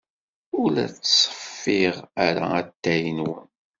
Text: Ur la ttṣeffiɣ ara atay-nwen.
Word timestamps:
Ur 0.59 0.67
la 0.73 0.85
ttṣeffiɣ 0.95 1.95
ara 2.27 2.45
atay-nwen. 2.59 3.47